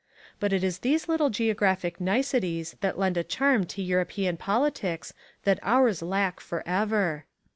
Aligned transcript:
But 0.39 0.51
it 0.51 0.63
is 0.63 0.79
these 0.79 1.07
little 1.07 1.29
geographic 1.29 2.01
niceties 2.01 2.75
that 2.81 2.97
lend 2.97 3.17
a 3.17 3.23
charm 3.23 3.67
to 3.67 3.83
European 3.83 4.35
politics 4.35 5.13
that 5.43 5.59
ours 5.61 6.01
lack 6.01 6.39
forever. 6.39 7.25